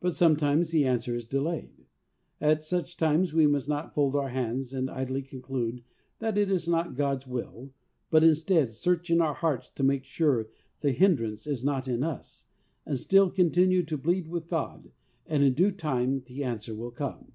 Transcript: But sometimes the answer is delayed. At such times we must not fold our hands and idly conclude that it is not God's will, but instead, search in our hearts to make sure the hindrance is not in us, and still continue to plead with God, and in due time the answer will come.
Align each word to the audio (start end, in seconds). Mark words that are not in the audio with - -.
But 0.00 0.12
sometimes 0.12 0.72
the 0.72 0.84
answer 0.84 1.16
is 1.16 1.24
delayed. 1.24 1.86
At 2.38 2.62
such 2.62 2.98
times 2.98 3.32
we 3.32 3.46
must 3.46 3.66
not 3.66 3.94
fold 3.94 4.14
our 4.14 4.28
hands 4.28 4.74
and 4.74 4.90
idly 4.90 5.22
conclude 5.22 5.82
that 6.18 6.36
it 6.36 6.50
is 6.50 6.68
not 6.68 6.94
God's 6.98 7.26
will, 7.26 7.72
but 8.10 8.22
instead, 8.22 8.72
search 8.72 9.08
in 9.08 9.22
our 9.22 9.32
hearts 9.32 9.70
to 9.76 9.82
make 9.82 10.04
sure 10.04 10.50
the 10.82 10.92
hindrance 10.92 11.46
is 11.46 11.64
not 11.64 11.88
in 11.88 12.02
us, 12.04 12.44
and 12.84 12.98
still 12.98 13.30
continue 13.30 13.82
to 13.84 13.96
plead 13.96 14.28
with 14.28 14.50
God, 14.50 14.92
and 15.26 15.42
in 15.42 15.54
due 15.54 15.72
time 15.72 16.24
the 16.26 16.44
answer 16.44 16.74
will 16.74 16.90
come. 16.90 17.32